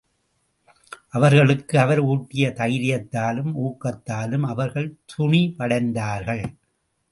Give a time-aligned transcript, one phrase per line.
[1.09, 6.43] அவர்களுக்கு அவர் ஊட்டிய தைரியத்தாலும், ஊக்கத்தாலும் அவர்கள் துணிவடைந்தார்கள்.